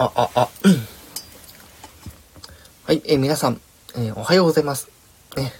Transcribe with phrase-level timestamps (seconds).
[0.00, 0.48] あ、あ、あ、
[2.86, 3.60] はい、えー、皆さん、
[3.96, 4.88] えー、おはようございます。
[5.36, 5.52] ね。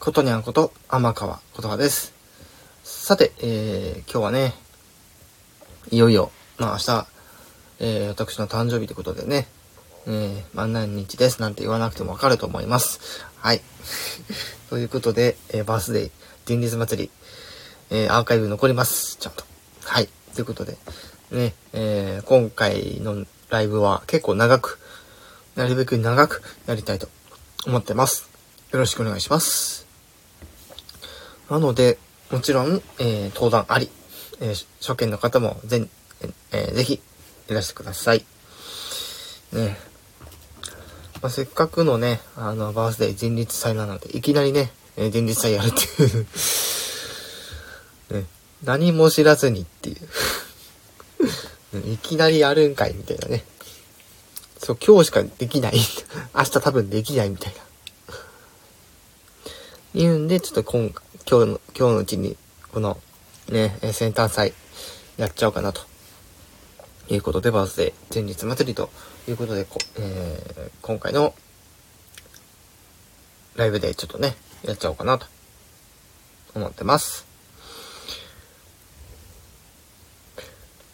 [0.00, 2.12] ことにゃんこと、天川ことはです。
[2.82, 4.54] さて、えー、今日はね、
[5.92, 7.06] いよいよ、まあ明日、
[7.78, 9.46] え、私の誕生日ということでね、
[10.08, 12.98] えー、まあ何日ですなんて言わなくてもわかると思います。
[13.36, 13.62] はい。
[14.68, 16.10] ということで、え、バースデー、
[16.48, 17.10] 前日祭り、
[17.90, 19.16] え、アーカイブ残ります。
[19.20, 19.44] ちゃんと。
[19.84, 20.08] はい。
[20.34, 20.76] ということで、
[21.30, 24.80] ね、え、今回のライブは結構長く、
[25.54, 27.08] なるべく長くやりたいと
[27.66, 28.28] 思ってます。
[28.72, 29.86] よろしくお願いします。
[31.48, 31.98] なので、
[32.32, 33.88] もちろん、えー、登壇あり、
[34.40, 35.86] えー、初見の方もぜ、
[36.50, 37.00] えー、ぜひ、
[37.48, 38.24] いらしてください。
[39.52, 39.76] ね。
[41.22, 46.26] まあ、せっかくのね、あの、バースデー前日祭なので、いきなりね、えー、前日祭やるっていう
[48.18, 48.26] ね、
[48.64, 49.96] 何も知らずにっていう
[51.80, 53.44] いきなりやるんかいみたいなね。
[54.58, 55.74] そう、今日しかできない。
[56.34, 57.60] 明日多分できないみたいな。
[59.94, 60.90] 言うんで、ちょっと今、
[61.28, 62.36] 今日の、今日のうちに、
[62.72, 63.00] この、
[63.48, 64.54] ね、先端祭、
[65.16, 65.82] やっちゃおうかなと。
[67.08, 68.90] いうことで、バースデー前日祭りと
[69.28, 71.34] いうことで、こえー、今回の
[73.56, 75.26] ライブでちょっとね、やっちゃおうかなと
[76.54, 77.33] 思ってます。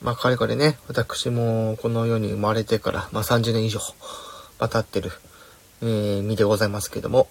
[0.03, 3.81] まあ、かれこれね、私もこの世に生まれてから、まあ、30年以上、
[4.59, 5.13] ま、経ってる、
[5.83, 7.29] えー、身でございますけども、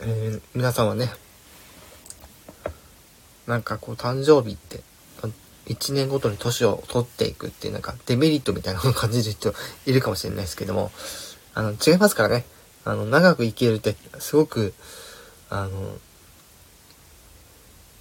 [0.00, 1.10] えー、皆さんはね、
[3.46, 4.80] なんかこう、誕生日って、
[5.66, 9.52] 1年ごとに年を取っていくっていうなんかデメリットみたいな感じる人
[9.84, 10.92] いるかもしれないですけども、
[11.54, 12.46] あの、違いますからね。
[12.84, 14.74] あの、長く生きるってすごく、
[15.50, 15.98] あの、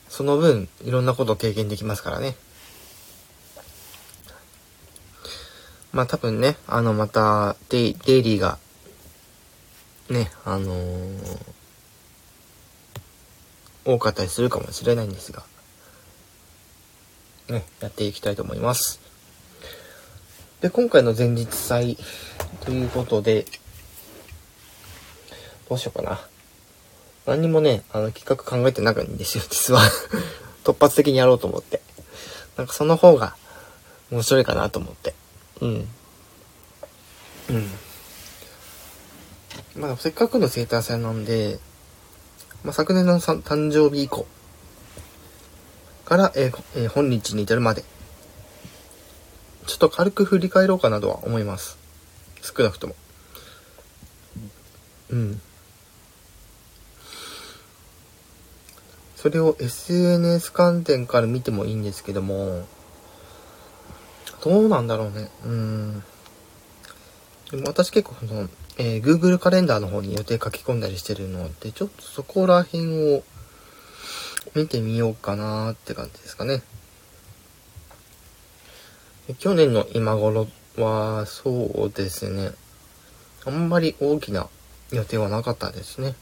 [0.10, 2.38] その分、いろんなことを経験できますからね。
[5.96, 8.58] まあ多分ね、あの、またデイ、デイリーが、
[10.10, 11.40] ね、あのー、
[13.86, 15.44] 多かったりするかもしれないんですが、
[17.48, 19.00] ね、やっていきたいと思います。
[20.60, 21.98] で、今回の前日祭
[22.66, 23.46] ということで、
[25.70, 26.20] どうしようかな。
[27.26, 29.80] 何にもね、あの、企画考えてないんですよ、実は。
[30.66, 31.80] 突発的にやろうと思って。
[32.58, 33.38] なんかその方が
[34.12, 35.16] 面白いかなと思って。
[35.62, 35.88] うん。
[37.50, 37.70] うん。
[39.76, 41.60] まあ、せっかくの生誕祭なんで、
[42.64, 44.26] まあ、昨年の誕生日以降
[46.06, 47.84] から、えーえー、本日に至るまで、
[49.66, 51.78] ちょっと軽く振り返ろうかなとは思います。
[52.42, 52.96] 少なくとも。
[55.10, 55.42] うん。
[59.16, 62.68] それを SNS 観点から見てもいいんですけども、
[64.46, 65.32] どうなんだろうね。
[65.44, 66.04] うん。
[67.50, 68.48] でも私結構その、
[68.78, 73.24] えー、Google カレンダーの方に予定書き込んだりしてるので、ちょっとそこら辺を
[74.54, 76.62] 見てみようかなって感じですかね。
[79.40, 82.52] 去年の今頃は、そうですね。
[83.46, 84.48] あんまり大きな
[84.92, 86.14] 予定はなかったですね。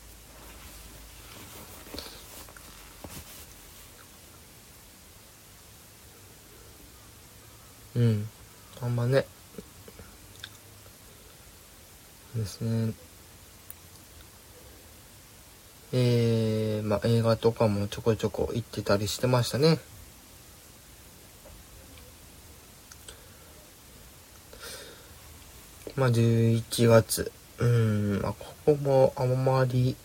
[7.95, 8.29] うん。
[8.81, 9.25] あんまね。
[12.35, 12.93] ですね。
[15.91, 19.77] えー、まあ、映画とかもちょこちょこ行ってたりしてましたね。
[25.95, 27.31] まあ、11月。
[27.59, 29.95] うん、まあ、ここもあんまり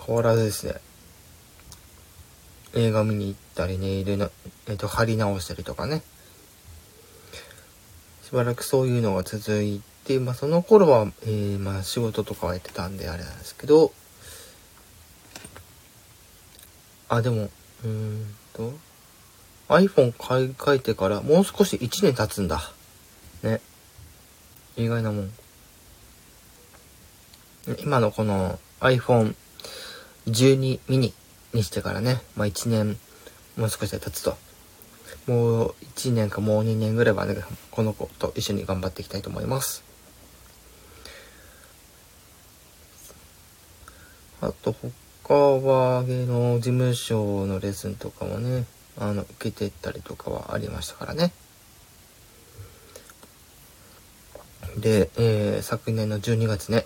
[0.00, 0.93] 変わらずですね。
[2.74, 4.30] 映画見に行ったり、ネイルの、
[4.66, 6.02] えっ、ー、と、貼り直したりとかね。
[8.24, 13.92] しばらくそういうのが続いて、まあ、その頃は、えー、まあ、仕事とかはやってたんであれなんですけど、
[17.08, 18.72] あ、でも、うーんと、
[19.68, 22.72] iPhone 買い替えてからもう少し1年経つんだ。
[23.42, 23.60] ね。
[24.76, 25.32] 意外なもん。
[27.78, 29.34] 今のこの iPhone
[30.26, 31.12] 12 mini
[31.54, 32.98] にしてからね、まあ1年
[33.56, 34.36] もう少しで経つと。
[35.26, 37.36] もう1年かもう2年ぐらいはね、
[37.70, 39.84] この子と一緒に頑張っていきたいと思います。
[44.40, 44.74] あと
[45.22, 48.66] 他は芸能事務所のレッスンとかもね、
[48.98, 51.32] あの、受けてったりとかはありましたからね。
[54.76, 56.84] で、えー、昨年の12月ね、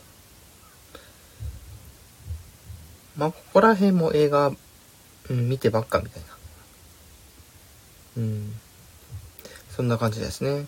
[3.19, 4.53] まあ、ここら辺も映画、
[5.29, 6.29] うん、見てばっかみたいな。
[8.19, 8.55] うん。
[9.71, 10.67] そんな感じですね。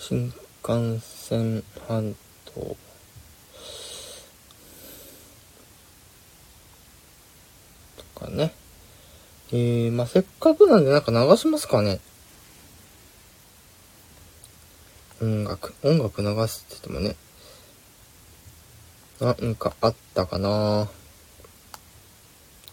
[0.00, 0.34] 新
[0.66, 2.16] 幹線半
[2.46, 2.76] 島。
[8.14, 8.61] とかね。
[9.52, 12.00] えー、まあ、せっかくなんでなんか流しますかね。
[15.20, 17.16] 音楽、音楽流すって言ってもね。
[19.20, 20.88] なんかあったかな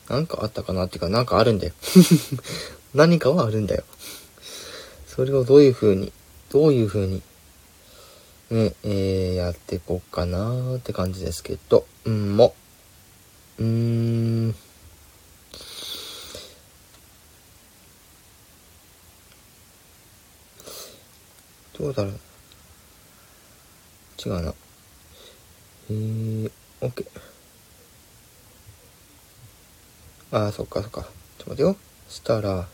[0.09, 1.73] なんかあったかなっていうか、なんかあるんだよ。
[2.95, 3.83] 何かはあるんだよ。
[5.05, 6.13] それをどういう風に、
[6.49, 7.21] どういう風に、
[8.51, 12.55] ね、えー、やっていこうかなーって感じですけど、うんも、
[13.59, 14.55] うーん、
[21.79, 22.13] どうだろう。
[24.23, 24.53] 違うな。
[25.89, 27.05] えー、OK。
[30.31, 31.03] ああ、そっかそっか。
[31.03, 31.77] ちょっと待てよ。
[32.09, 32.67] したら、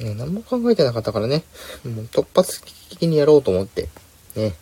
[0.00, 1.44] ね、何も考えてなかったからね。
[1.84, 3.88] もう突発的にやろうと思って。
[4.34, 4.54] ね。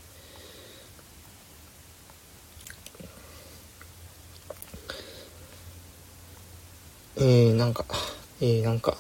[7.17, 7.87] えー、なんか、
[8.43, 8.99] えー、なんか、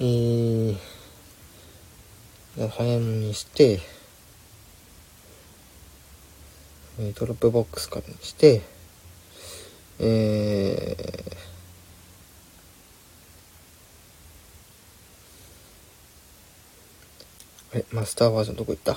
[0.00, 0.93] えー、
[2.56, 3.80] 早めにして、
[7.00, 8.62] えドロップボックスからにして、
[9.98, 18.96] えー、え、マスターバージョンどこ行った？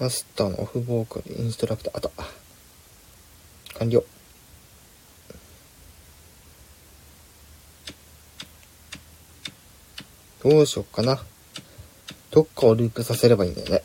[0.00, 2.10] マスターのオフボーカルインストラクター、あった。
[3.78, 4.02] 完了。
[10.42, 11.20] どうしよっかな。
[12.30, 13.82] どっかをループさせればいいんだよね。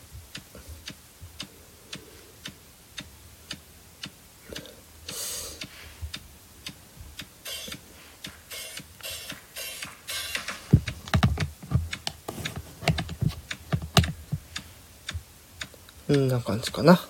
[16.06, 17.00] こんな感じかな。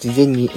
[0.00, 0.52] 事前に、ね、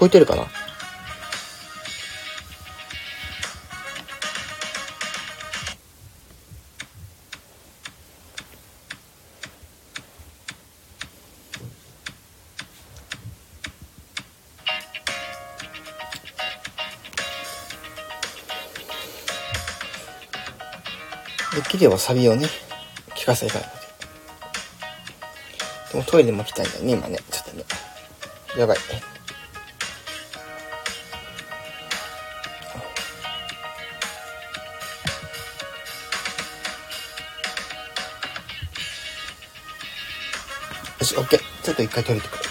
[0.00, 0.46] こえてるかな？
[21.54, 22.46] できればサビをね、
[23.14, 23.72] 聞かせたいので。
[25.92, 27.18] でもトイレも来たいんだよね、今ね。
[27.30, 27.64] ちょっとね。
[28.56, 28.78] やばい。
[41.10, 41.40] し、OK。
[41.62, 42.49] ちょっと一回取れてくる。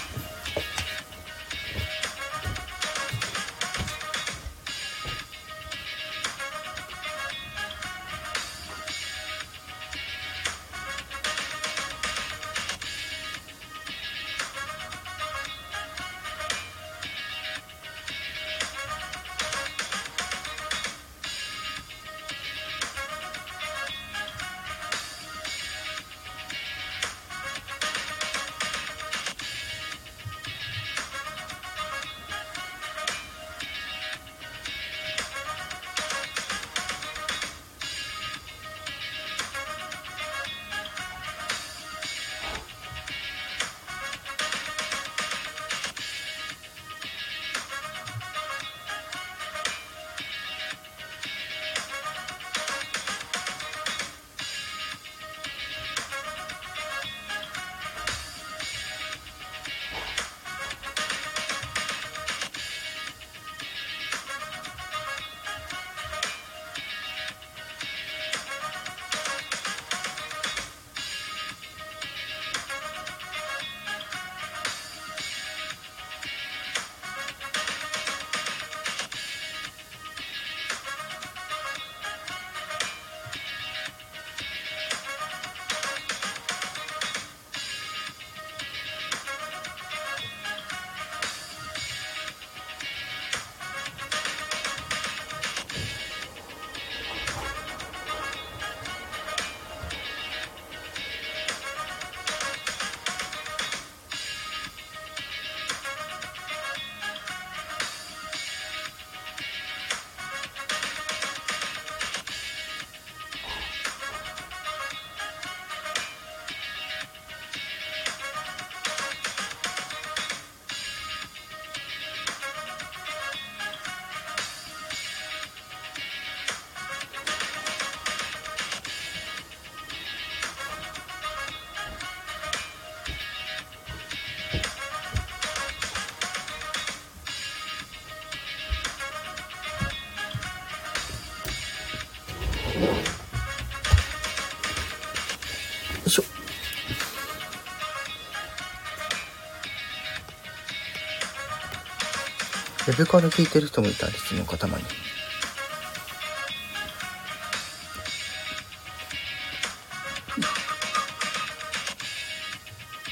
[152.90, 154.84] ウェブから聞いてる人もいたりするのか、たまに。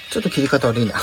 [0.09, 0.95] ちょっと切り方悪いな。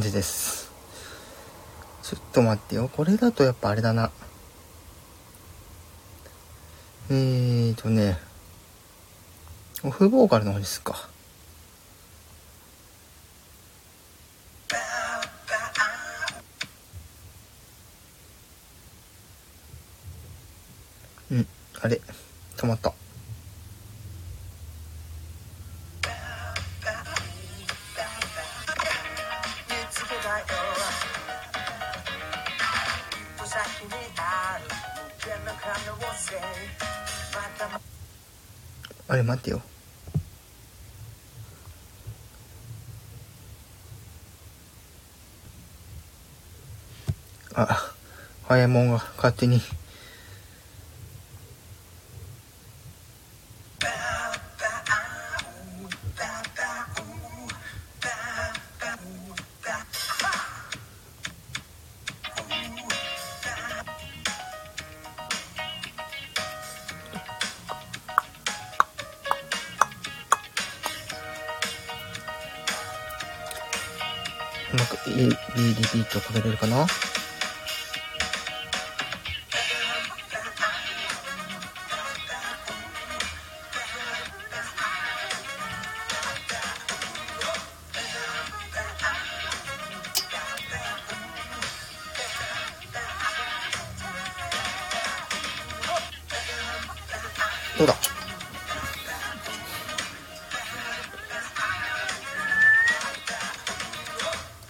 [0.00, 0.72] 感じです。
[2.02, 2.88] ちょっと待ってよ。
[2.88, 4.10] これだとやっぱあれだな。
[7.10, 8.16] えーとね、
[9.84, 11.06] オフボーカルの方にすっか。
[21.30, 21.46] うん、
[21.82, 22.00] あれ、
[22.56, 22.99] 止まった。
[39.20, 39.62] れ待ってよ。
[47.54, 47.94] あ
[48.48, 49.60] 早いもんが勝手に。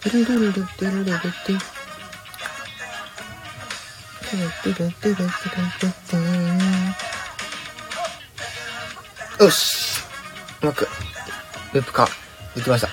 [0.02, 1.20] ルレレレルルルレレルルル
[4.24, 5.30] テレルルルレ
[6.08, 6.16] テ
[9.44, 10.00] よし
[10.62, 10.88] うまく
[11.74, 12.08] ループ化
[12.56, 12.88] できました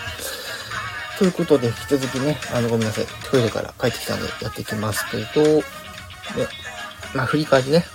[1.18, 5.64] ということで引き続きねあのごめんなさいトイレから帰ってきたのでやっていきますけどで
[7.16, 7.86] まあ振り返りね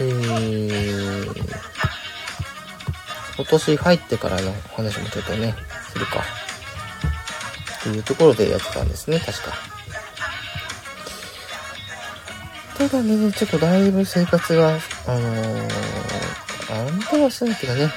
[0.00, 0.73] えー
[3.44, 5.54] 今年入ってからの話もちょっとね、
[5.92, 6.22] するか。
[7.80, 9.52] っていうところでやってたんですね、確か。
[12.78, 15.68] ただね、ちょっとだいぶ生活が、あのー、
[16.88, 17.90] 安定はしてないけどね。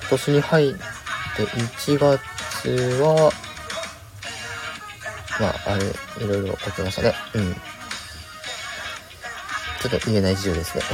[0.00, 0.80] 今年に入って
[1.44, 2.68] 1月
[3.00, 3.30] は、
[5.40, 5.84] まあ、あれ、
[6.24, 7.14] いろいろ起きましたね。
[7.34, 7.56] うん。
[9.80, 10.82] ちょっと言えない事情ですね。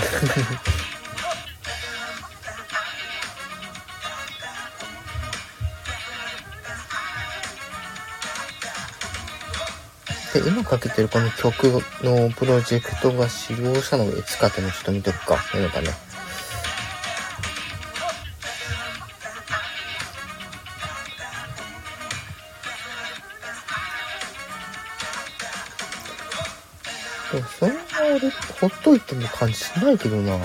[10.35, 15.38] で、今かけてるこの曲のプロジェクトが使用したのがいつかってもちょっと見とくか。
[15.55, 16.13] いいのかね。
[28.95, 30.39] ほっといても感じしないけどな。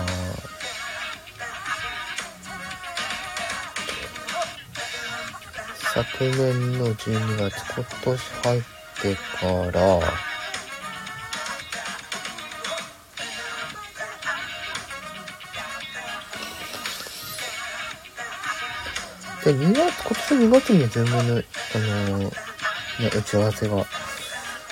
[5.93, 8.61] 昨年の12月、今年入っ
[9.01, 9.99] てから、
[19.43, 22.31] で、2月、今年2月に全部の、あのね、
[23.15, 23.77] 打ち合わせが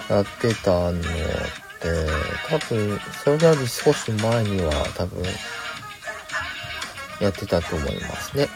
[0.09, 1.66] やってたの。
[1.81, 2.07] で、
[2.49, 5.23] 多分、それより少し前には多分、
[7.19, 8.49] やってたと思いますね。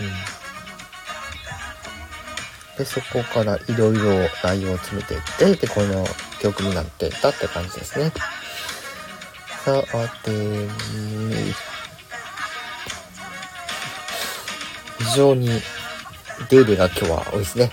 [0.00, 0.10] うん。
[2.78, 6.04] で、そこからいろいろ内容を詰めていって、で、この
[6.40, 8.12] 曲になっていったって感じですね。
[9.64, 9.82] さあ
[10.24, 10.68] て、
[14.98, 15.48] 非常に
[16.48, 17.70] 出入りが今日は多いですね。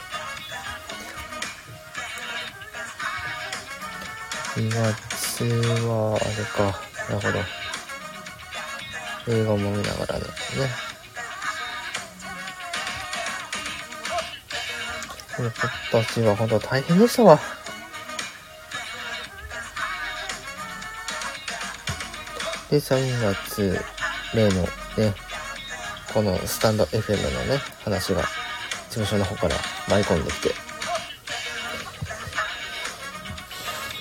[4.56, 5.44] 2月
[5.86, 6.80] は、あれか。
[7.10, 7.40] なるほど。
[9.36, 10.26] 映画も見ながらね。
[15.36, 15.52] 今
[15.92, 17.40] 年は本当大変でしたわ。
[22.70, 23.84] で、3月、
[24.34, 24.70] 例のね、
[26.14, 28.24] このスタンド FM のね、話が
[28.94, 29.56] 事務所の方から
[29.90, 30.54] 舞い込んできて、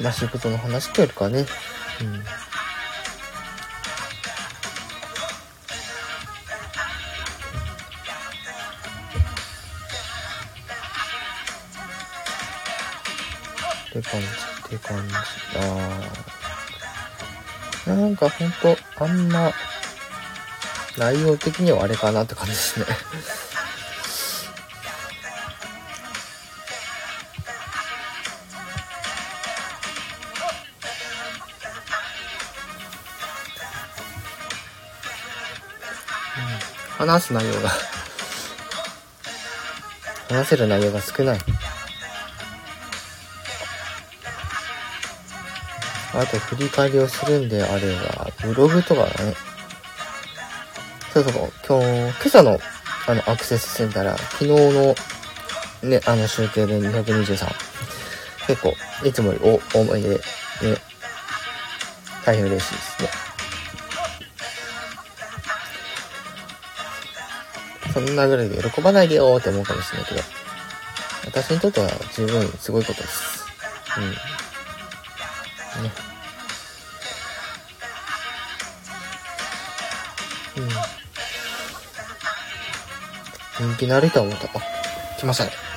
[0.02, 1.46] まあ仕事の話というかね、
[2.02, 2.20] うん。
[13.88, 14.26] って感じ、
[14.76, 15.14] って感じ。
[15.14, 15.20] あ
[17.86, 17.90] あ。
[17.90, 19.52] なんかほんと、あんま、
[20.98, 22.86] 内容的にはあれかなって感じですね
[37.06, 37.68] 話す内容が
[40.28, 41.38] 話せる内容が少ない。
[46.14, 49.34] あと振り返りをするんであれば、ブログとかね、
[51.12, 52.60] そうそう、今日、今朝の、
[53.08, 54.94] あの、アクセスしてみたら、昨日の、
[55.82, 57.48] ね、あの集計で223。
[58.46, 60.20] 結構、いつもより多めで、ね、
[62.24, 63.31] 大変嬉しいですね。
[67.92, 70.20] そんなぐらいで喜ばないでよって思うかもしれないけど、
[71.26, 73.44] 私にとっては十分すごいことです。
[73.98, 74.10] うん。
[75.84, 75.90] ね。
[80.56, 80.68] うん。
[83.74, 84.46] 人気のある人は思った。
[84.46, 84.50] あ、
[85.18, 85.71] 来ましたね。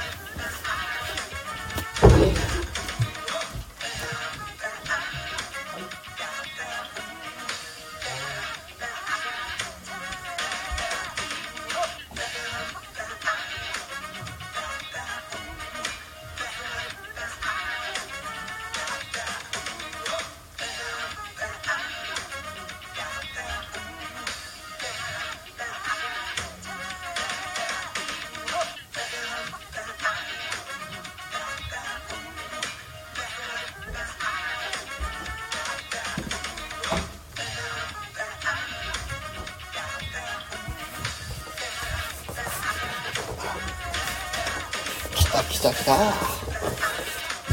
[45.66, 45.98] た来た。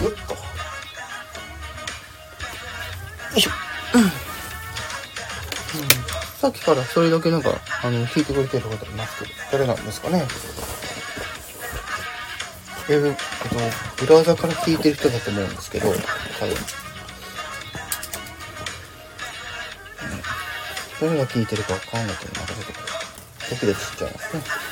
[0.01, 0.35] ぐっと。
[0.35, 0.41] よ
[3.37, 3.51] いしょ。
[3.95, 4.11] うん。
[6.39, 10.27] さっきからそれだけなんか、あの、聞いてくれてる方いますけど、誰なんですかね。
[12.89, 13.17] えー、あの、
[13.97, 16.03] ブラウザから聞いてる人だと思うんですけど、多分。
[21.01, 22.73] 誰が聞いてるかわかんないけど、なんかちょっと、
[23.51, 24.72] ドキドキしちゃいますね。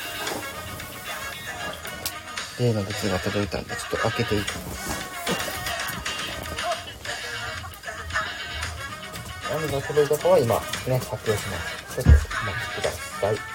[2.61, 5.11] 例の物が届いたんで、ちょっと開けていきます。
[9.49, 10.61] 何が届いたかは今、ね、
[10.99, 11.95] 発表します。
[11.95, 12.25] ちょっとお待
[12.69, 13.50] ちください。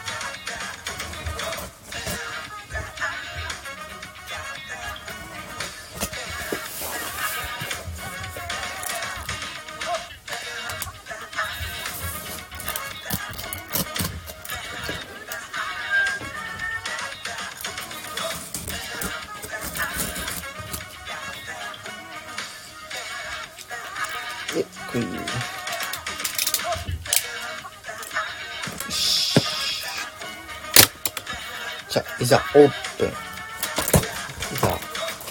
[32.19, 33.09] いざオープン。
[33.09, 33.13] い
[34.61, 34.79] ざ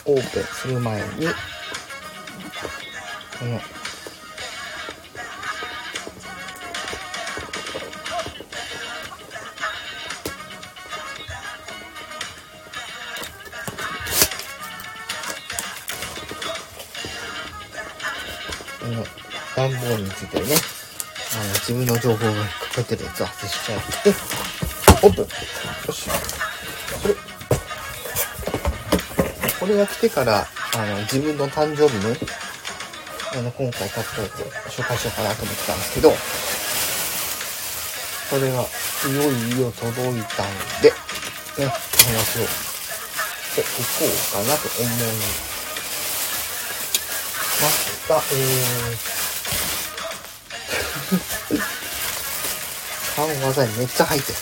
[0.05, 1.07] オープンする前に、
[3.39, 3.59] この、
[18.79, 19.03] この
[19.55, 20.45] 段ボールについてね、
[21.33, 24.09] あの、自分の情報が書かれてるやつを外しちゃって、
[25.01, 25.29] オープンよ
[25.91, 26.34] し。
[29.65, 30.45] これが来てから、
[30.77, 32.15] あの、自分の誕生日ね、
[33.33, 36.13] あの、今回買ったやつを紹介しようかなと思ってたんですけど、
[38.29, 40.47] それが、いよいよ届いたん
[40.83, 40.95] で、ね、
[41.57, 41.73] お話
[42.41, 44.91] をしていこうかなと思い
[47.59, 48.21] ました。
[48.33, 51.65] えー、
[53.17, 54.37] 顔技にめっちゃ入ってる。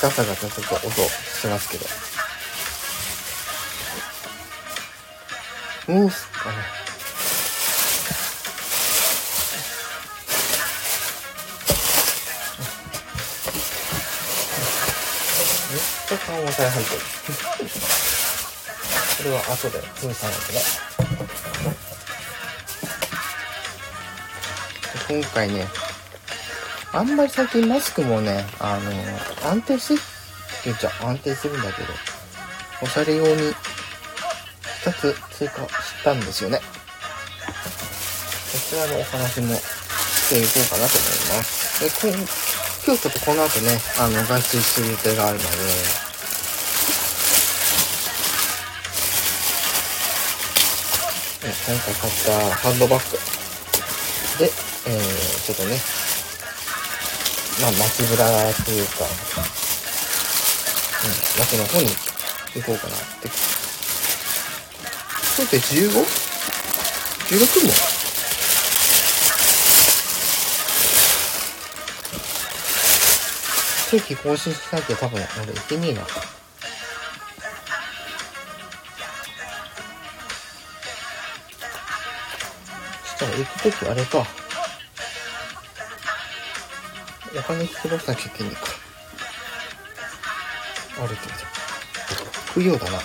[0.00, 1.84] ガサガサちょっと音してますけど。
[5.88, 6.56] どうすかね。
[15.70, 17.00] めっちゃ顔も大入ってる。
[19.18, 20.60] これは後で封鎖なんけど。
[25.08, 25.66] 今回ね、
[26.92, 28.90] あんまり最近マスクもね、あの、
[29.50, 30.02] 安定してって
[30.64, 31.88] 言っちゃ安定するんだけど、
[32.82, 33.52] おしゃれ用に
[34.84, 36.58] 2つ追加したんですよね。
[36.58, 36.64] こ
[38.70, 42.02] ちらのお話もしていこうかなと思います。
[42.02, 42.18] で、今
[42.86, 45.48] 今日ちょっとこの後ね、あの、外出する予定があるので、
[51.68, 53.18] 今回買ったハンドバッグ
[54.38, 54.50] で、
[54.86, 55.76] えー、ちょっとね、
[57.60, 59.06] まあ、街ぶらというか、う
[61.06, 61.08] ん、
[61.40, 61.90] 街の方に
[62.54, 63.28] 行こうかなって。
[65.36, 67.72] そうって 15?16 も？
[73.90, 76.04] 定期更新しなきゃ多分俺行けねえな。
[76.04, 76.10] そ
[83.08, 84.26] したら行くときあれか。
[87.48, 88.60] 金引き出さなきゃいけねえか。
[90.98, 91.34] ある程度。
[92.52, 92.98] 不要だな。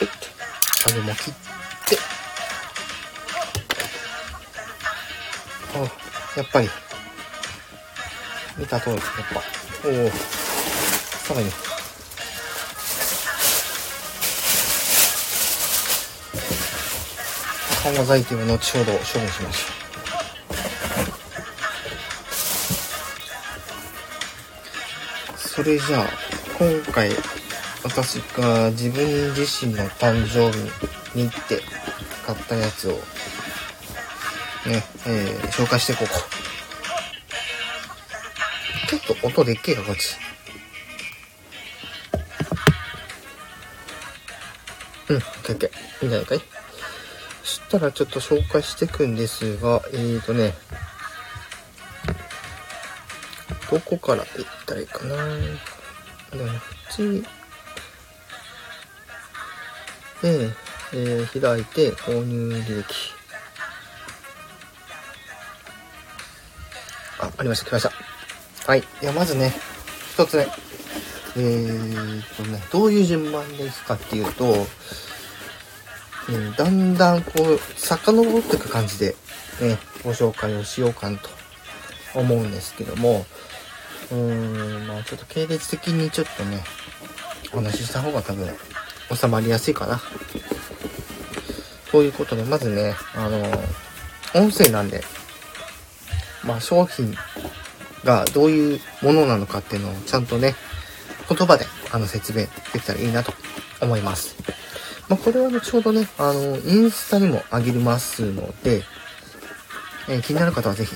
[0.00, 0.12] えっと、
[0.90, 1.34] 種も切っ
[1.86, 1.96] て。
[5.74, 5.78] あ、
[6.36, 6.68] やっぱり。
[8.58, 9.88] 見た通り、やっぱ。
[9.88, 10.10] おお。
[10.10, 11.77] さらに。
[17.82, 19.78] 緩和剤というのを後ほど処分しましょう。
[25.36, 26.06] それじゃあ、
[26.58, 27.10] 今回、
[27.82, 30.58] 私が自分自身の誕生日
[31.18, 31.62] に行って
[32.26, 32.98] 買ったやつを、ね、
[35.06, 36.14] えー、紹介していこうか。
[38.88, 40.16] ちょっと音でっけえか、こっち。
[45.08, 45.70] うん、オッケーオッケー。
[46.02, 46.57] いいんじゃないかい？
[47.68, 50.54] したらちょっと紹介していくんですが、えーとね、
[53.70, 55.16] どこから行ったらいいかな？
[55.26, 56.58] でも、こ
[56.90, 57.22] っち、
[60.22, 60.50] で、
[60.94, 62.94] えー、開いて購入履歴。
[67.20, 67.92] あ、ありました、来ました。
[68.66, 68.84] はい。
[69.02, 69.54] では、まずね、
[70.14, 70.48] 一つ目。
[71.36, 74.66] えーとね、どういう順番でいくかっていうと、
[76.28, 79.16] うん、だんだんこう、遡っていく感じで、
[79.60, 81.30] ね、ご紹介をしようかなと
[82.14, 83.24] 思うんですけども、
[84.10, 86.62] うーん、まあちょっと系列的にちょっとね、
[87.52, 88.48] お話しした方が多分
[89.14, 90.00] 収まりやすいかな。
[91.90, 93.42] ということで、まずね、あの、
[94.34, 95.02] 音声なんで、
[96.44, 97.14] まあ商品
[98.04, 100.54] がどういうものなのかっていうのをちゃんとね、
[101.28, 103.32] 言葉であの説明できたらいいなと
[103.80, 104.36] 思います。
[105.08, 108.82] まあ、これは後ほどね、あの、インスタにもあげますので、
[110.08, 110.94] えー、気になる方はぜひ、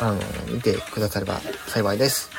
[0.00, 0.20] あの、
[0.52, 2.30] 見てくだされば幸いです。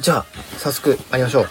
[0.00, 0.26] じゃあ、
[0.58, 1.48] 早速、参りましょう。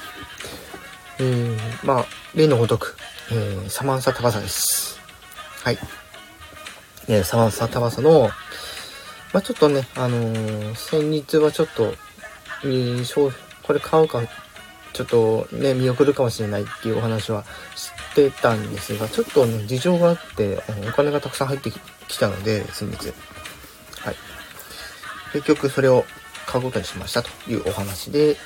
[1.19, 2.97] えー、まあ、例のごとく、
[3.31, 4.99] えー、サマンサタバサです。
[5.63, 5.77] はい。
[7.07, 8.29] えー、サマンサタバサの、
[9.31, 11.93] まあ、ちょっとね、あのー、先日はちょっと、
[12.63, 14.21] えー、これ買うか
[14.93, 17.43] ちょっとね、見送るかもしれないっていうお話は
[17.75, 21.71] してたんですが、ちょっとね、事情があって、お金がたくさん入って
[22.07, 23.13] きたので、先日。
[23.99, 24.15] はい。
[25.33, 26.05] 結局それを
[26.45, 28.37] 買うことにしましたというお話で、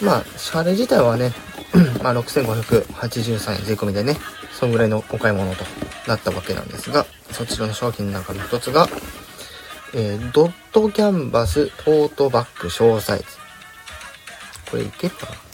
[0.00, 1.32] まあ、シャレ自体はね、
[2.02, 4.16] まあ、6583円税込みでね、
[4.52, 5.64] そんぐらいのお買い物と
[6.06, 8.88] なったわけなんですが、そちらの商品の中の一つが、
[9.94, 13.24] えー、ドットキャンバストートバッグ小サイズ。
[14.70, 15.47] これいけるかな？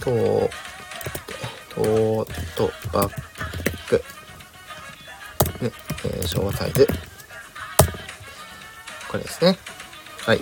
[0.00, 0.50] トー、
[1.74, 3.10] トートバッ
[3.90, 4.02] グ。
[5.60, 5.72] ね、
[6.04, 6.88] えー、小サイズ。
[9.08, 9.58] これですね。
[10.26, 10.40] はい。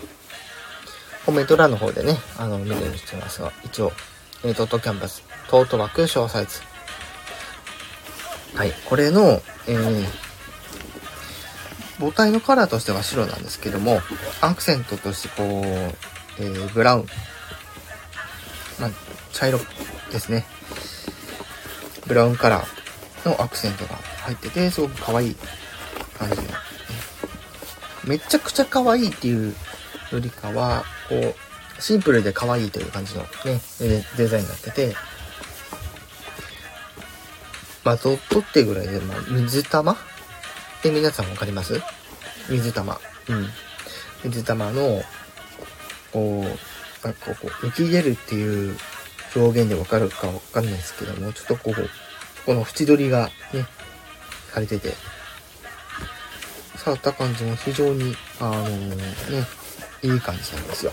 [1.27, 3.93] コメント欄の方でね、あの、見れるしてますが、一応、
[4.45, 6.61] えー、トートキャンバス、トートバッグ小サイズ。
[8.55, 8.73] はい。
[8.87, 10.05] これの、えー、
[11.99, 14.01] 母体のカラーとしては白なんですけども、
[14.41, 17.07] アクセントとしてこう、えー、ブラウン。
[19.39, 19.61] 茶色
[20.11, 20.45] ですね。
[22.09, 25.37] ブラウンカラーのアクセントが入ってて、すごく可愛い
[26.19, 26.43] 感じの、
[28.05, 29.55] めちゃくちゃ可愛いっていう
[30.11, 31.35] よりかは、こう、
[31.81, 33.61] シンプルで可愛いという感じのね、
[34.17, 34.97] デザインになってて、
[37.85, 39.93] まあ、ドットってぐらいで、まあ、水玉？
[39.93, 39.97] っ
[40.83, 41.81] て皆さんわかります？
[42.51, 42.99] 水玉。
[43.29, 43.47] うん。
[44.25, 45.01] 水玉の、
[46.13, 48.77] こう、なんかこう、浮き出るっていう
[49.35, 51.75] 表現でわかるかわかんないですけども、ちょっとこう、
[52.47, 53.67] この縁取りがね、
[54.53, 54.95] されてて、
[56.77, 59.47] 触った感じも非常に、あのー、ね、
[60.03, 60.93] いい感じなんですよ。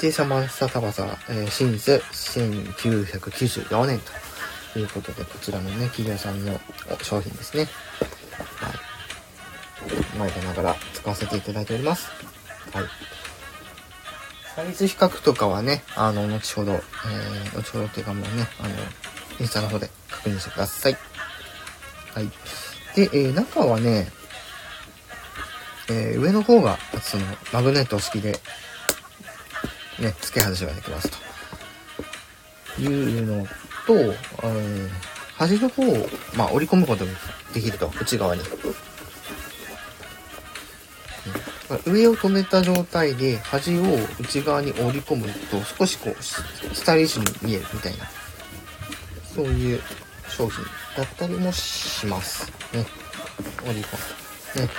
[0.00, 4.00] で、サマンサタバサ、えー、シンズ1994年
[4.72, 6.60] ということで、こちらのね、企業さんの
[7.02, 7.68] 商品ですね。
[8.56, 10.18] はい。
[10.18, 12.10] 前でながら使わせていただいております。
[12.72, 12.84] はい。
[14.58, 18.70] サイズ比較とかはね、あの、後ほど、えー、後ほどっていうかもうね、あの、
[19.38, 20.96] インスタの方で確認してください。
[22.12, 22.26] はい。
[22.96, 24.08] で、えー、中はね、
[25.88, 28.32] えー、上の方が、その、マグネット式で、
[30.00, 31.08] ね、付け外しができます
[32.76, 32.82] と。
[32.82, 33.46] いうの
[33.86, 34.90] と、えー、
[35.36, 37.12] 端の方を、まあ、折り込むことが
[37.54, 38.42] できると、内側に。
[41.84, 43.82] 上を止めた状態で端を
[44.20, 48.06] 内側に折り込むと少しこうスタイリッシュに見えるみたいな。
[49.34, 49.80] そういう
[50.28, 50.64] 商品
[50.96, 52.50] だったりもします。
[52.72, 52.86] ね
[53.64, 53.96] 折り込
[54.56, 54.62] む。
[54.64, 54.70] ね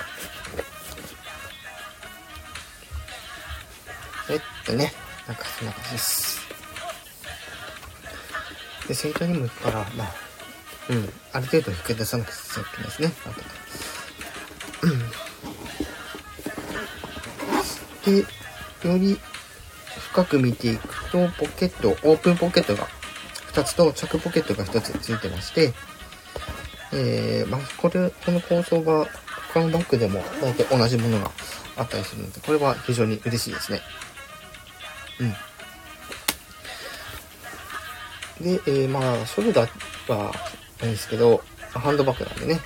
[4.32, 4.91] えっとね。
[5.28, 6.39] なんかそんな感じです。
[8.88, 10.13] で生徒にも行くからまあ
[10.89, 11.10] うん。
[11.32, 13.13] ある程度引き出さなくちゃいけないですね。
[13.25, 13.41] あと
[18.10, 19.19] で、より
[20.12, 22.88] 深く見ていくと、ポケット、オープンポケットが
[23.54, 25.74] 2つと着ポケットが1つついてまして、
[26.93, 29.08] えー、まあ、これ、この構想が
[29.54, 31.32] 他のバッグでも大体同じものが
[31.76, 33.82] あったりするので、これは非常に嬉しいですね。
[35.19, 35.24] う
[38.43, 38.43] ん。
[38.43, 40.32] で、えー、まあ、ショルダーは
[40.80, 41.43] ないんですけど、
[41.74, 42.62] ハンドバッグなんでね。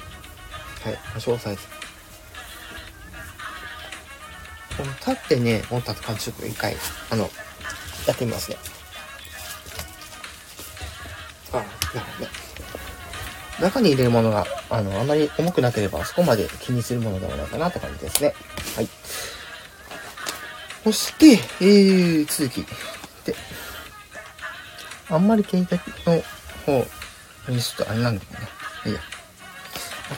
[0.83, 1.82] はい、小サイズ。
[5.05, 6.75] 立ってね、持った感じちょっと一回、
[7.09, 7.29] あの、
[8.07, 8.57] やってみますね。
[11.51, 11.67] あ、なる
[11.99, 12.31] ほどね。
[13.61, 18.33] 中に入れるものが、あの、あまり重くなければ、そこまで気にするものではないかなって感じですね。
[18.75, 18.87] はい。
[20.83, 22.65] そして、えー、続き。
[23.25, 23.35] で、
[25.09, 25.79] あんまり携帯
[26.67, 26.85] の
[27.45, 28.47] 方にちょっとあれなんだよね。
[28.85, 28.99] いいや。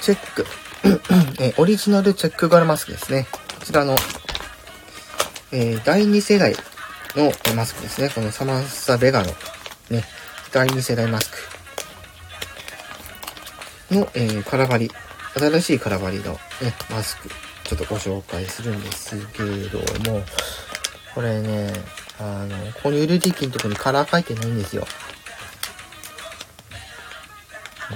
[0.01, 0.45] チェック。
[1.41, 3.27] えオリジナルチェックガルマスクですね。
[3.31, 3.95] こちらの
[5.51, 6.55] えー、第2世代
[7.15, 8.09] のマスクですね。
[8.09, 9.31] このサマンサ・ベガの
[9.89, 10.03] ね、
[10.51, 11.37] 第2世代マスク。
[13.91, 14.89] の、えー、カラバリ、
[15.35, 16.39] 新しいカラバリの、ね、
[16.89, 17.29] マスク、
[17.63, 19.79] ちょっとご紹介するんですけれど
[20.11, 20.23] も、
[21.13, 21.71] これね、
[22.19, 24.87] あの、ここに LD キーのとこにカラー書いてないんですよ。
[27.91, 27.95] う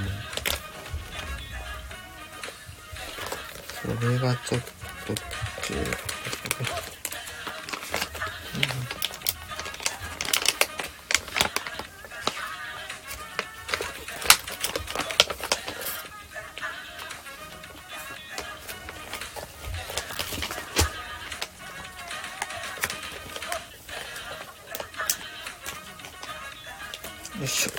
[3.89, 4.67] ん、それがちょっと、
[8.59, 8.65] よ
[27.45, 27.71] いしょ。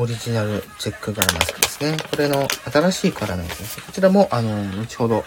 [0.00, 1.96] オリジナルチェック柄マスクですね。
[2.08, 3.82] これの新しいカラーなんですね。
[3.84, 5.24] こちらも、あの、後ほど、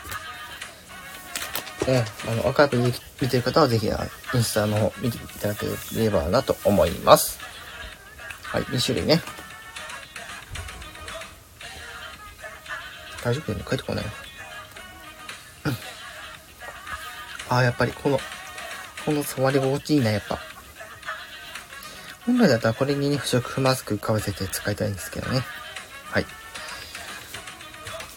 [1.87, 2.77] ね、あの、アーカイブ
[3.21, 3.89] 見てる方はぜひ、イ
[4.37, 5.65] ンスタの方見ていただけ
[5.95, 7.39] ればなと思います。
[8.43, 9.21] はい、2種類ね。
[13.23, 13.53] 大丈夫。
[13.53, 14.05] 帰ってこない。
[15.65, 15.71] うん。
[17.49, 18.19] ああ、やっぱりこの
[19.05, 20.39] この触り心地いいな、やっぱ。
[22.25, 25.41] 本来だったらこれにね、不織布マスクかぶせて使いたいんですけどね。
[26.05, 26.25] はい。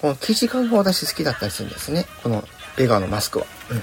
[0.01, 2.07] この生地感が私好きだったりするんですね。
[2.23, 3.47] このベガのマスクは。
[3.71, 3.83] うん。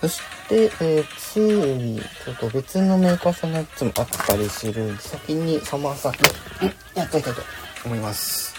[0.00, 7.42] そして、えー、次、ちょっと別のメーカーさんのやつもあったりするんで、先にサマーサーやっていきたいと
[7.84, 8.54] 思います。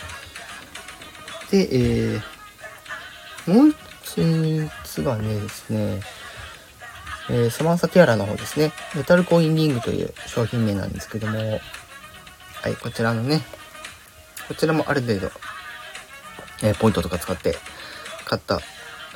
[1.51, 6.01] で、えー、もう一つがねですね、
[7.29, 13.43] えー、サマンサティアラの方ですね、メタルコインリングという商品名なんですけども、はい、こちらのね、
[14.47, 15.31] こちらもある程度、
[16.61, 17.55] えポイントとか使って
[18.25, 18.61] 買った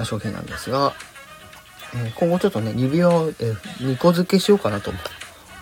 [0.04, 0.93] 商品なんですが、
[1.95, 4.91] え今後ちょっとね、指輪を、え2個付けしようかなと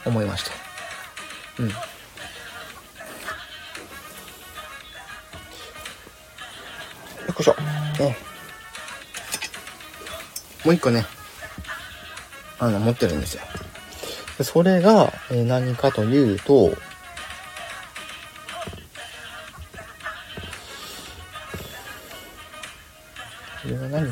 [0.05, 0.51] 思いまして。
[1.59, 1.69] うん。
[1.69, 1.75] よ
[7.31, 7.55] っこしょ。
[7.99, 8.17] ね。
[10.63, 11.05] もう一個ね、
[12.59, 13.43] あの、持ってるんですよ。
[14.43, 16.75] それが、え何かというと、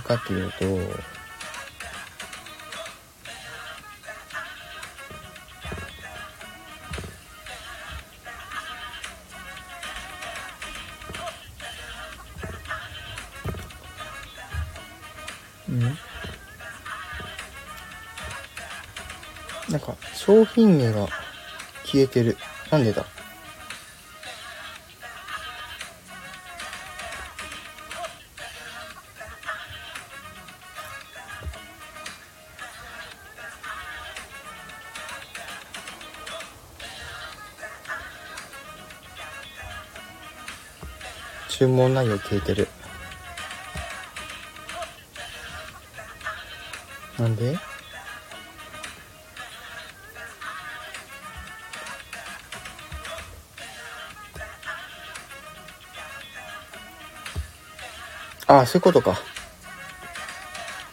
[0.04, 0.66] かというと、
[15.70, 15.98] うん？
[19.70, 21.08] なんか、商品名が
[21.86, 22.38] 消えてる。
[22.70, 23.06] なんでだ？
[41.64, 42.68] 注文内容消えてる。
[47.18, 47.58] なんで？
[58.46, 59.18] ああ、そういうことか。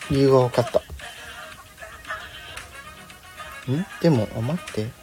[0.08, 0.78] 理由が分かった。
[3.72, 3.84] ん？
[4.00, 4.99] でも、あ、待って。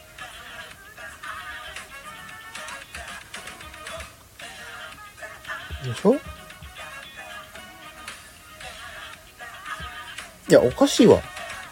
[6.02, 6.14] しょ？
[10.48, 11.16] いや、おかしいわ。
[11.16, 11.20] や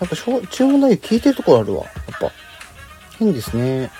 [0.06, 1.84] っぱ、注文内容聞いてるところあるわ。
[1.84, 2.30] やっぱ。
[3.18, 3.90] 変ですね。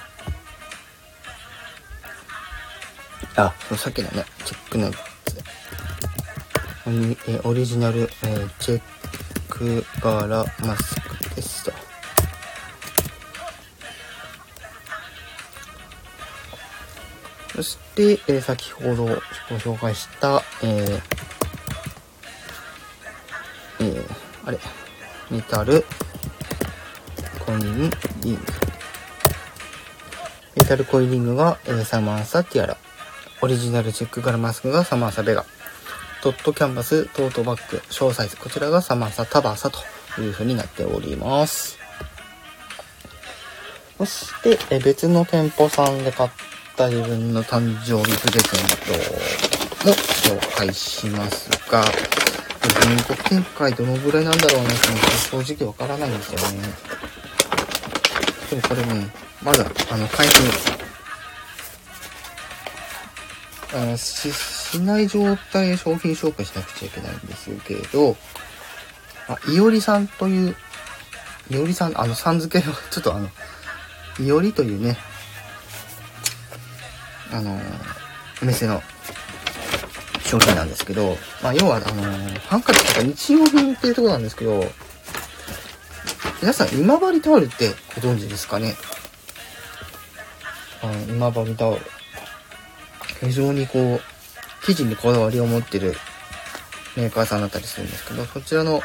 [3.37, 4.91] あ、さっきのね、チェックの
[7.29, 8.83] えオリジナル、えー、チェッ
[9.49, 10.96] ク柄マス
[17.57, 19.13] そして、えー、先ほどご
[19.57, 21.01] 紹介した、えー、
[23.81, 24.05] えー、
[24.45, 24.59] あれ、
[25.31, 25.83] メタル、
[27.47, 27.91] コイン
[28.21, 28.41] リング。
[30.55, 32.77] メタルコインリングが、えー、サマンサティアラ。
[33.41, 35.47] オリジナルチェック柄マスクがサマンサベガ。
[36.23, 38.37] ドットキャンバス、トートバッグ、小サイズ。
[38.37, 39.79] こちらがサマンサ、タバサと
[40.21, 41.79] いう風になっております。
[43.97, 48.63] そして、え別の店舗さんで買った自分の誕生日プレゼン
[49.83, 51.83] トも紹介しますが、
[52.83, 54.79] 全国展開どのぐらいなんだろうなって
[55.31, 56.69] 正直わからないんですよね。
[58.51, 59.11] でもこれね、
[59.43, 60.35] まだ、あの、開封、
[63.93, 68.17] あし、しない状態で商品紹介しなくちゃいけないんですけど、
[69.29, 70.55] あ、いおりさんという、
[71.51, 73.31] いおりさん、あの、さん付けの、ちょっとあの、
[74.21, 74.99] いおりというね、
[77.33, 77.61] あの、
[78.43, 78.83] お店の
[80.25, 82.03] 商品なんですけど、まあ、要は、あの、
[82.41, 84.65] ハンカチとか日用品っていうとこなんですけど、
[86.43, 88.75] 皆さん、今治タオルってご存知ですかね？
[90.83, 91.81] あの今治タオル。
[93.21, 94.01] 非常にこう、
[94.63, 95.95] 生地にこだわりを持ってる
[96.97, 98.83] メーカーさんだったりするんですけど、そちらの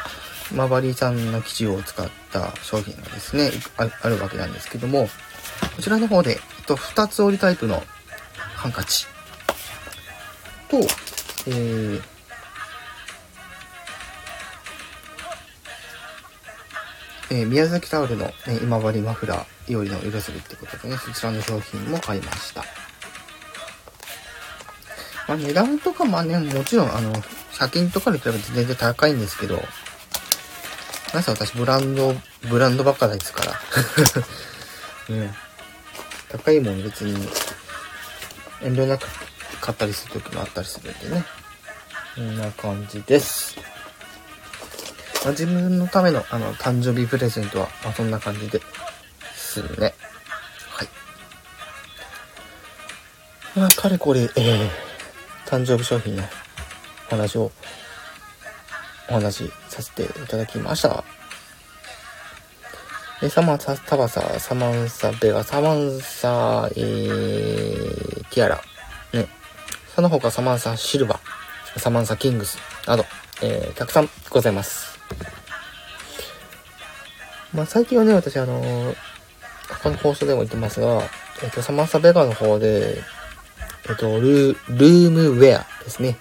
[0.54, 5.08] マバリーさんの生地を使った商品がですね、あるわけなんですけども、
[5.76, 7.82] こちらの方で、えっと、2つ折りタイプの
[8.62, 9.06] ハンカチ
[10.70, 10.78] と、
[11.48, 12.02] えー、
[17.32, 18.32] えー、宮崎タオルの、ね、
[18.62, 22.62] 今治マフラーよりの色するってことでね、そちらの商品も買いました。
[25.26, 29.60] まあ、値段とかまあね、もちろんあの、100均とかに比べて全然高いんですけど、
[31.12, 32.14] なんせ私ブランド、
[32.48, 33.52] ブランドばっかですから。
[35.08, 35.34] う ん。
[36.28, 37.28] 高いもん別に
[38.62, 39.06] 遠慮なく
[39.60, 41.24] 買ったりする時もあったりするんでね。
[42.14, 43.56] こんな感じです。
[45.24, 48.60] まあ、自分のためのあの誕生日プレゼントは、まあ、そんな感じで
[49.34, 49.94] すね。
[50.70, 50.88] はい。
[53.58, 54.92] まあ、かれこれ、えー
[55.52, 56.22] 誕生日商品の
[57.08, 57.52] お話を
[59.10, 61.04] お話しさせていただきました。
[63.22, 68.60] えサマンサタバサ、サマンサベガ、サマンサ、えー、ティアラ、
[69.12, 69.28] ね。
[69.94, 71.20] その他サマンサシルバ、
[71.76, 73.04] サマンサキングスなど、
[73.40, 74.98] えー、たくさんございます。
[77.54, 78.96] まあ、最近はね、私あのー、
[79.68, 81.02] 他の放送でも言ってますが、
[81.42, 83.02] えっ、ー、と、サマンサベガの方で、
[83.88, 86.16] えっと、ルー、ルームウェアですね。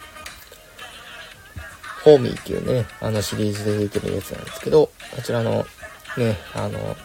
[2.04, 5.66] ホーミーっていうね、あのシリーズで出てるやつなんですけど、こちらの
[6.18, 6.98] ね、あの、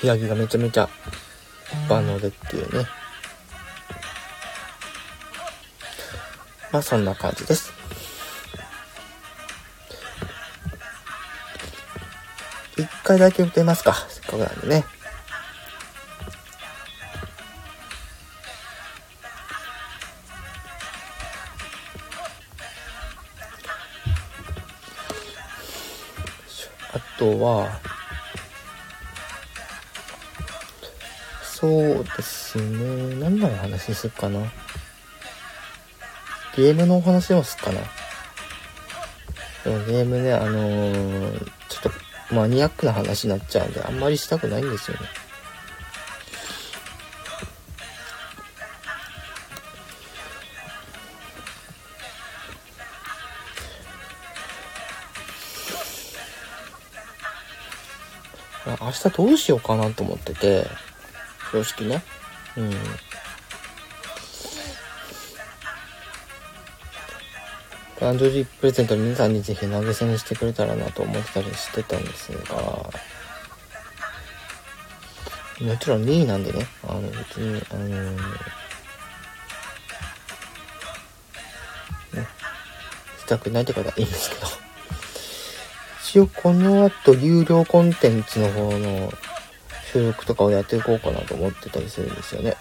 [0.00, 0.88] 日焼けがめちゃめちゃ
[1.88, 2.86] 万能でっていうね。
[6.72, 7.72] まあそんな感じです。
[12.76, 13.94] 一回だけ打てますか。
[14.08, 14.84] せっかくなんでね。
[26.92, 27.80] あとは、
[31.66, 33.16] そうですね。
[33.16, 34.40] 何のお話するかな。
[36.56, 37.80] ゲームのお話をするかな。
[39.64, 41.92] でもゲームね、あのー、ちょっ
[42.28, 45.08] とマニアックな話になっちゃうんで、あんまりしたくないんですよね。
[58.80, 60.85] 明日どうしようかなと思ってて、
[61.52, 62.02] 正直ね。
[62.56, 62.70] うん。
[67.98, 72.90] 誕生日プレゼント皆さんにぜひ投げ銭してくれたらなと思ってたりしてたんですが、
[75.60, 78.16] もちろん2位なんでね、あの別に、あのー、
[82.12, 82.26] ね、
[83.18, 84.46] したくないって方はいいんですけど、
[86.02, 89.10] 一応この後有料コンテンツの方の
[89.96, 92.54] 収録とかをやっていこうかなと思ってたりするんですよね。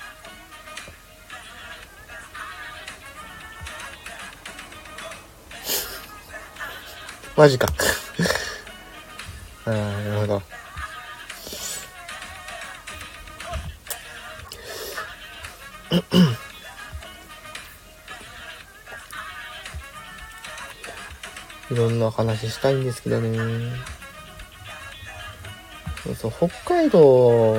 [7.36, 7.68] マジか。
[9.66, 10.42] ああ、なるほど。
[21.72, 23.74] いろんな話したいんですけどね。
[26.06, 27.56] そうそう、北海道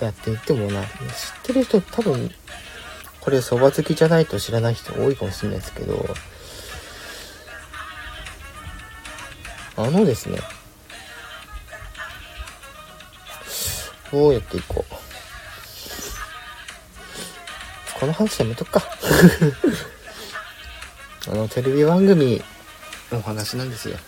[0.00, 0.90] やって言ってもな、知っ
[1.44, 2.30] てる人多分、
[3.20, 6.06] これ蕎麦好きじゃないと知らない人多いかもしれないですけど、
[9.76, 10.38] あのですね、
[14.12, 14.94] どうやっていこう。
[17.98, 18.82] この話やめとくか。
[21.28, 22.44] あの、テレビ番組
[23.10, 23.98] のお話なんですよ。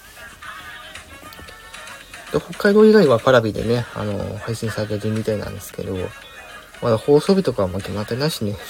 [2.33, 5.97] で北海道以外はパラビでね、あの、配信されてるみたいなんですけど、
[6.81, 8.57] まだ放送日とかは決まってないしね。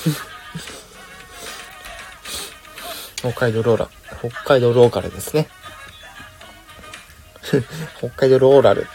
[3.20, 5.50] 北海道ローラ、北海道ローカルですね。
[7.98, 8.88] 北海道ローラルって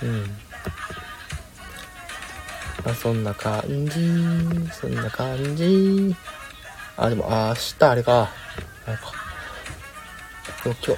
[0.06, 0.38] うん。
[2.84, 6.16] まあ、そんな感じ、そんな感じ。
[6.96, 8.30] あ、でも、あ、明日あれか。
[8.86, 9.12] あれか。
[10.64, 10.94] 今日、な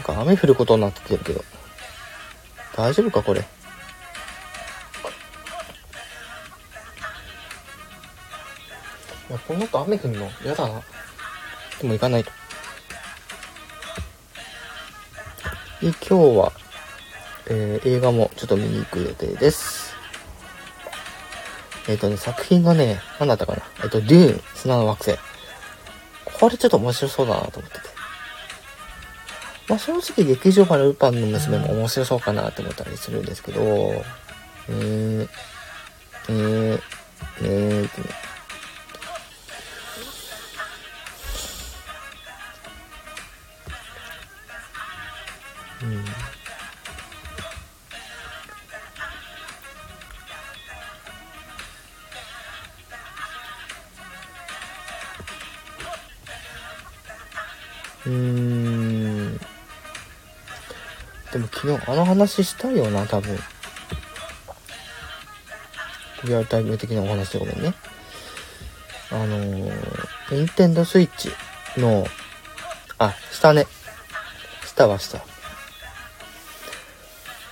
[0.00, 1.44] んか雨降ることになってるけど。
[2.76, 3.40] 大丈夫か、これ。
[3.40, 3.44] い
[9.32, 10.82] や、この後雨降るの嫌だな。
[11.80, 12.30] でも行かないと。
[15.80, 16.52] で、今日は、
[17.48, 19.81] えー、映画もちょっと見に行く予定です。
[21.88, 23.62] えっ、ー、とね、作品がね、何だったかな。
[23.82, 25.18] えっ、ー、と、デューン、砂の惑星。
[26.38, 27.92] これちょっと面白そうだなと思ってて。
[29.68, 35.28] まあ正直劇場版ルパンの娘も面白そうかなって思ったりするんですけど、えー、
[36.28, 36.81] えー、
[62.22, 63.36] 話したよな、多分。
[66.24, 67.74] リアルタイム的なお話でごめんね。
[69.10, 71.30] あのー、ニンテンドスイッチ
[71.80, 72.06] の、
[72.98, 73.66] あ、下ね。
[74.64, 75.18] 下は下。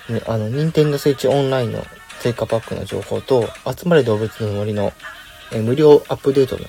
[0.09, 1.85] ね、あの、ニンテンドスイッチオンラインの
[2.21, 4.93] 追加パックの情報と、集まれ動物の森の、
[5.53, 6.65] え無料アップデートの、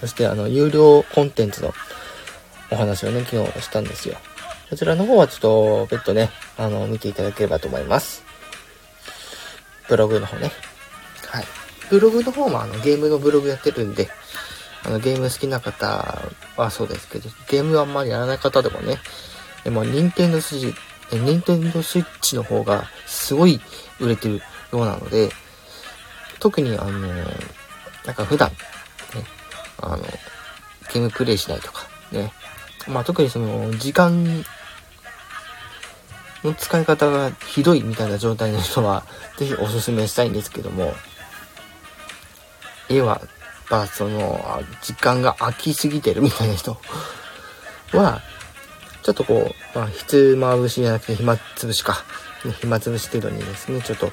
[0.00, 1.72] そしてあの、有料コンテンツの
[2.70, 4.16] お話をね、昨日したんですよ。
[4.68, 8.24] こちらの方はちょっと別途ね、あの、見ていただければと思います。
[9.88, 10.50] ブログの方ね。
[11.26, 11.44] はい。
[11.90, 14.08] ブログの方もあの、ゲームのブログやってるんで、
[14.84, 18.98] あの、ゲーム好きな方はそうですけど、ゲームはあんまりやらない方でもね、
[19.64, 20.74] でも、ニンテンドスイッ
[21.10, 23.60] チ、ニンテンドスイッチの方がすごい
[23.98, 24.42] 売れてるよ
[24.72, 25.30] うなので、
[26.38, 27.00] 特にあの、
[28.04, 28.56] なんか普段、ね、
[29.80, 30.02] あの、
[30.92, 32.32] ゲームプレイしないとか、ね、
[32.86, 34.44] まあ特にその、時間
[36.44, 39.04] の使い方がひどいみたいな状態の人は、
[39.38, 40.94] ぜひおすすめしたいんですけども、
[42.88, 43.20] 絵は
[43.68, 46.78] ぱその、時間が空きすぎてるみたいな人
[47.92, 48.22] は、
[49.02, 52.04] ちょっとこう、まあ、ひつまぶしじゃなくて暇つぶしか。
[52.60, 54.12] 暇つぶし程度にですね、ちょっと、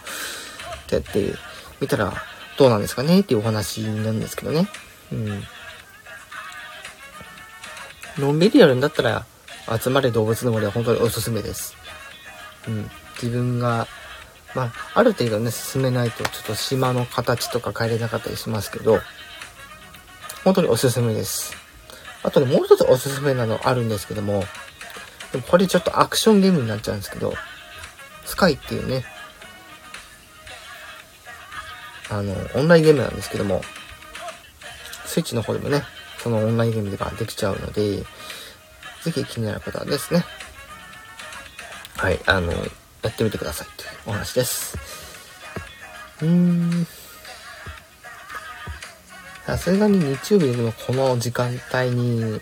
[0.90, 1.34] やって
[1.80, 2.14] みたら
[2.58, 4.68] どうなんですかねっていうお話なんですけどね。
[5.12, 5.48] うん。
[8.18, 9.26] のんびりやるんだったら、
[9.82, 11.76] 集まれ動物の森は本当におすすめです。
[12.68, 12.90] うん。
[13.22, 13.88] 自分が、
[14.56, 19.00] まあ、ある程度ね、進めないと、ちょっと島の形とか変えれなかったりしますけど、
[20.44, 21.56] 本当におすすめです。
[22.24, 24.44] あとね、もう一つおすすめなのあるんですけども、
[25.32, 27.34] でもこれちょっとアクションゲームになっちゃうんですけど、
[28.26, 29.06] スカイっていうね、
[32.10, 33.62] あの、オンラインゲームなんですけども、
[35.06, 35.84] スイッチの方でもね、
[36.20, 38.04] そのオンラインゲームができちゃうので、
[39.04, 40.26] ぜひ気になる方はですね、
[41.98, 44.78] はい、あの、やってみてくださいというお話です。
[46.22, 46.88] うーん。
[49.46, 52.40] さすがに日曜日のこの時間帯にね、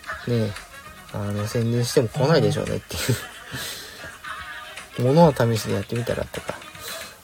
[1.12, 2.98] あの、宣伝しても来ないでしょうねってい
[4.98, 5.02] う。
[5.02, 6.54] ものを試しでやってみたらとか、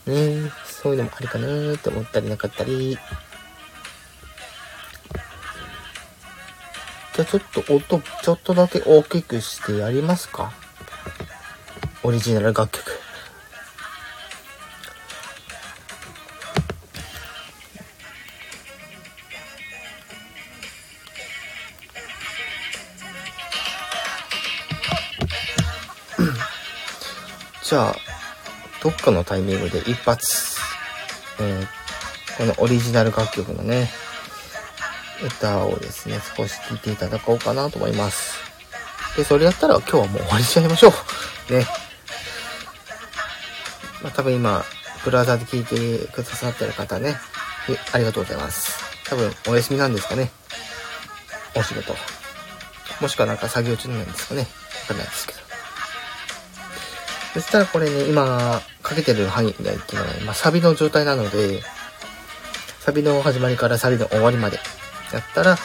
[0.07, 2.99] ね、そういうのもありかなーって思ったりなかったり、
[7.15, 10.53] じゃあちょっと音、ちょっとだけ大きくしてやりますか
[12.07, 12.93] オリジナル楽曲。
[27.65, 27.97] じゃあ、
[28.81, 30.61] どっかのタイミングで一発、
[31.41, 31.67] えー、
[32.39, 33.91] このオリジナル楽曲のね、
[35.25, 38.39] 歌をですね、少し聴いていただこうかなと思います。
[39.17, 40.93] で、それやったら今日はもう終わりしちゃいましょ
[41.51, 41.53] う。
[41.53, 41.67] ね。
[44.17, 44.65] 多分今、
[45.05, 47.17] ブラウザで聞いてくださってる方ね、
[47.93, 48.79] ありがとうございます。
[49.05, 50.31] 多分お休みなんですかね。
[51.55, 51.95] お仕事。
[53.03, 54.41] もしくはなんか作業中なんですかね。
[54.41, 54.47] わ
[54.89, 55.41] かんないですけど。
[57.35, 61.63] そしたらこれね、今、かけてる範囲でっていうのは、まあ、サビの状態なので、
[62.81, 64.59] サビの始まりからサビの終わりまで
[65.13, 65.59] やったら、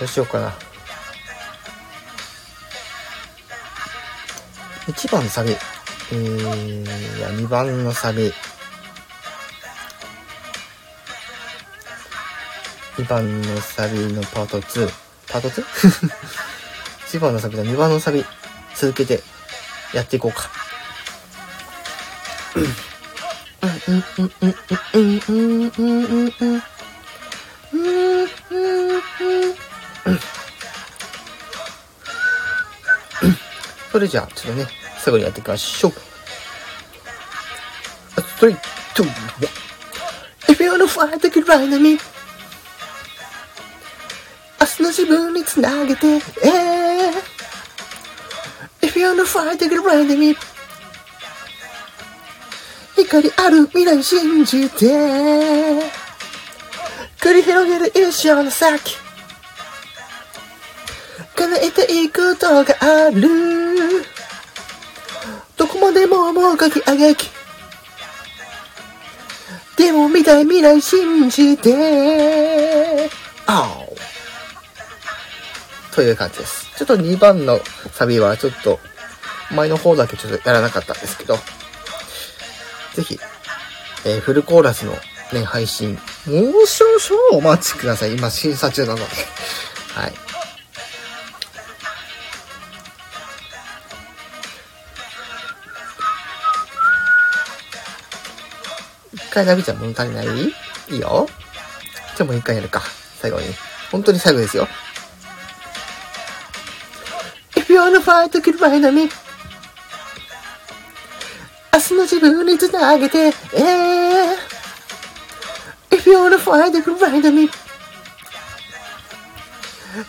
[0.00, 0.67] どうしようかな。
[4.88, 5.50] 1番のサビ。
[5.50, 8.32] えー、いや、2番のサビ。
[12.96, 14.90] 2番のサビのパート2。
[15.30, 18.24] パート 2?1 番のサビと2番のサビ、
[18.74, 19.22] 続けて
[19.92, 20.50] やっていこうか。
[22.56, 22.62] うん。
[22.62, 26.62] うんうんうんうんうんうんうんうんうん
[33.98, 34.68] それじゃあ、ちょっとね、
[35.00, 35.92] 最後にやっていきましょう。
[38.38, 38.56] 3、
[38.94, 39.04] 2、
[40.46, 40.52] 1。
[40.52, 41.98] If you wanna fight, take it right at me.
[44.60, 50.36] 明日の自分につなげて、えー、If you wanna fight, take it right at me.
[52.94, 54.86] 光ある未来信じて
[57.20, 58.96] 繰り広げる一生の先
[61.34, 63.67] 叶えていくことがある
[65.92, 67.30] でももう書き上げき
[69.76, 73.08] でも見たい未来信じて
[73.46, 73.96] あお
[75.94, 76.68] という感じです。
[76.76, 77.58] ちょっと2番の
[77.92, 78.78] サビはちょっと
[79.50, 81.36] 前の方だけちょっとやらなかったんですけど、
[82.94, 83.18] ぜひ、
[84.04, 84.92] えー、フルコーラスの
[85.32, 88.14] ね、配信、もう少々お待ちください。
[88.14, 89.02] 今審査中なので。
[89.94, 90.27] はい。
[99.28, 100.54] 一回ナビちゃん物足りないい
[100.96, 101.28] いよ。
[102.16, 102.82] じゃあもう一回やるか。
[103.20, 103.46] 最後に。
[103.92, 104.66] 本当に最後ですよ。
[107.54, 109.10] If you wanna fight, get right on me.
[111.74, 113.32] 明日の自分につなげて、えー、
[115.90, 117.50] If you wanna find it, find me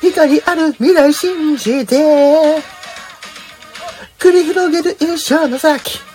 [0.01, 2.63] 光ある未来信じて
[4.17, 6.08] 繰り広げる一生の先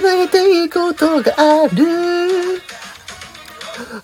[0.00, 2.62] 叶えていくことがある。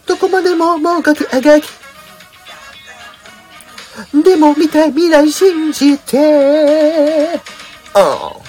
[0.07, 1.66] どこまでももう書きあがき。
[4.22, 7.40] でも見たい未来信じて、
[7.94, 8.42] oh.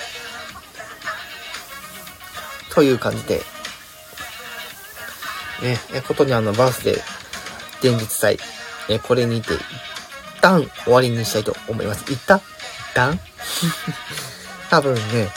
[2.73, 3.37] という感じで、
[5.63, 7.01] ね、えことにあの、バースデー、
[7.81, 8.37] 前日祭、
[8.89, 9.61] え、これにて、一
[10.41, 12.03] 旦終わりにしたいと思います。
[12.11, 12.39] 一旦？
[12.91, 13.19] 一旦？
[14.69, 15.29] 多分ね、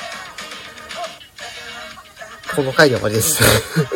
[2.60, 3.42] この回で終わりです。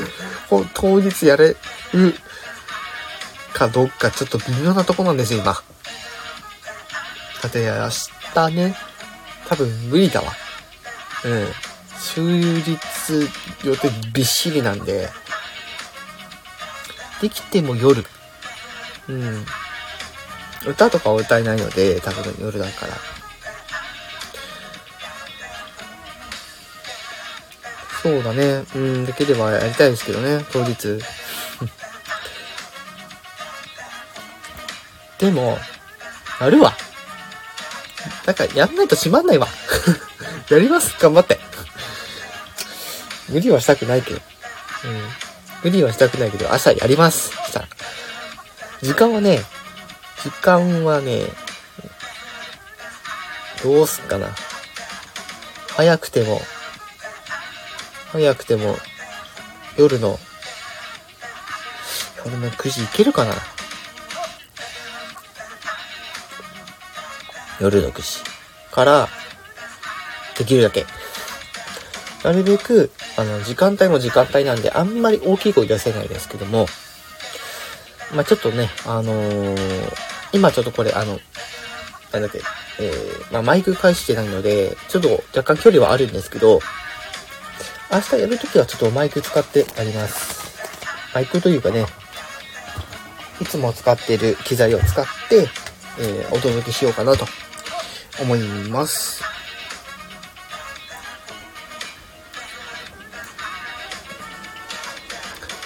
[0.72, 1.54] 当日やれ
[1.92, 2.14] る
[3.52, 5.52] かどうかちょっと微妙なとこなんですよ、今。
[5.52, 5.60] だ
[7.46, 7.90] って明
[8.34, 8.74] 日ね、
[9.50, 10.32] 多分無理だわ。
[11.24, 11.52] うん。
[12.00, 12.24] 終
[12.62, 12.78] 日
[13.64, 15.10] 予定びっしりなんで、
[17.20, 18.02] できても夜。
[19.08, 19.46] うん。
[20.64, 23.13] 歌とかは歌えないので、多分夜だから。
[28.04, 28.64] そうだね。
[28.74, 31.00] うん、できればやりたいですけどね、当日。
[35.18, 35.58] でも、
[36.38, 36.76] やるわ。
[38.26, 39.48] なんか、やんないとしまんないわ。
[40.50, 40.94] やります。
[41.00, 41.40] 頑張って。
[43.30, 44.20] 無理はしたくないけど。
[44.84, 45.08] うん。
[45.62, 47.30] 無理はしたくないけど、朝やります。
[47.30, 47.68] したら。
[48.82, 49.42] 時間はね、
[50.22, 51.32] 時間はね、
[53.62, 54.28] どうすっかな。
[55.74, 56.42] 早くても、
[58.14, 58.76] 早くても、
[59.76, 60.20] 夜の、
[62.24, 63.34] 夜の9時いけるかな？
[67.60, 68.22] 夜の9時
[68.70, 69.08] から、
[70.38, 70.86] できるだけ。
[72.22, 76.66] なるべく、あの、時間帯も時間帯なんで、あんまり大きい声出せないですけども、
[78.14, 79.90] まあ、ちょっとね、あのー、
[80.32, 81.18] 今ちょっとこれ、あの、
[82.12, 82.40] なんだっけ、
[82.78, 86.60] えー、まあ、マイク返してないので、ちょっと若干距離はあるんですけど、
[87.94, 90.52] 明日やるときはちょっとマイク使ってあります。
[91.14, 91.86] マイクというかね、
[93.40, 95.46] いつも使っている機材を使って、
[96.00, 97.24] えー、お届けしようかなと
[98.20, 99.22] 思います。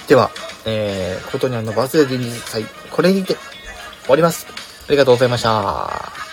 [0.07, 0.31] では、
[0.67, 3.37] えー、ことにゃんのバースデー現実祭、これにて
[4.03, 4.47] 終わります。
[4.87, 6.28] ありがとうございました。